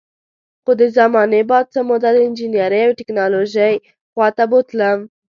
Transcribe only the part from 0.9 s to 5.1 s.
زمانې باد څه موده د انجینرۍ او ټیکنالوژۍ خوا ته بوتلم